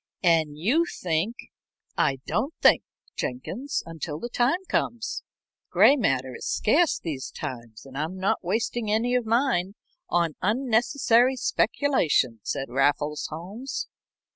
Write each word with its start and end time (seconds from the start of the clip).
"And 0.23 0.57
you 0.57 0.85
think" 0.87 1.35
"I 1.95 2.17
don't 2.25 2.55
think, 2.59 2.81
Jenkins, 3.15 3.83
until 3.85 4.17
the 4.17 4.29
time 4.29 4.65
comes. 4.67 5.21
Gray 5.69 5.95
matter 5.95 6.33
is 6.35 6.47
scarce 6.47 6.97
these 6.99 7.29
times, 7.29 7.85
and 7.85 7.95
I'm 7.95 8.17
not 8.17 8.43
wasting 8.43 8.89
any 8.89 9.13
of 9.13 9.27
mine 9.27 9.75
on 10.09 10.37
unnecessary 10.41 11.35
speculation," 11.35 12.39
said 12.41 12.67
Raffles 12.69 13.27
Holmes. 13.29 13.89